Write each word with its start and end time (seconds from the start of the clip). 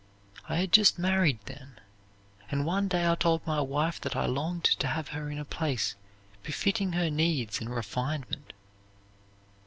I 0.49 0.55
had 0.55 0.71
just 0.71 0.97
married 0.97 1.37
then, 1.45 1.79
and 2.49 2.65
one 2.65 2.87
day 2.87 3.05
I 3.07 3.13
told 3.13 3.45
my 3.45 3.61
wife 3.61 4.01
that 4.01 4.15
I 4.15 4.25
longed 4.25 4.63
to 4.63 4.87
have 4.87 5.09
her 5.09 5.29
in 5.29 5.37
a 5.37 5.45
place 5.45 5.93
befitting 6.41 6.93
her 6.93 7.11
needs 7.11 7.61
and 7.61 7.69
refinement. 7.69 8.51